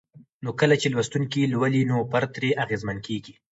نو 0.43 0.49
کله 0.59 0.75
چې 0.81 0.87
لوستونکي 0.93 1.41
لولي 1.53 1.81
نو 1.91 1.97
فرد 2.11 2.29
ترې 2.35 2.49
اغېزمن 2.63 2.97
کيږي 3.07 3.33